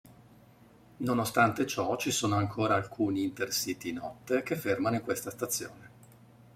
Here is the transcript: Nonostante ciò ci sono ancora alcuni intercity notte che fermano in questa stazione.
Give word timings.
Nonostante 1.01 1.67
ciò 1.67 1.95
ci 1.95 2.09
sono 2.09 2.35
ancora 2.35 2.73
alcuni 2.73 3.21
intercity 3.21 3.91
notte 3.91 4.41
che 4.41 4.55
fermano 4.55 4.95
in 4.95 5.03
questa 5.03 5.29
stazione. 5.29 5.89